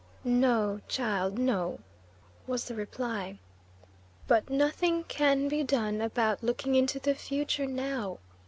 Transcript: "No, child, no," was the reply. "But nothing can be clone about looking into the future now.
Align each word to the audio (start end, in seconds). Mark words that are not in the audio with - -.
"No, 0.23 0.81
child, 0.87 1.37
no," 1.37 1.79
was 2.47 2.65
the 2.65 2.73
reply. 2.73 3.37
"But 4.27 4.49
nothing 4.49 5.03
can 5.03 5.47
be 5.47 5.63
clone 5.63 6.01
about 6.01 6.41
looking 6.41 6.73
into 6.73 6.99
the 6.99 7.13
future 7.13 7.67
now. 7.67 8.17